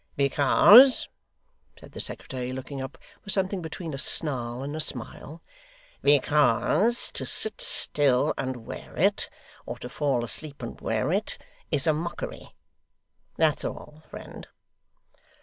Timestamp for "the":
1.91-2.01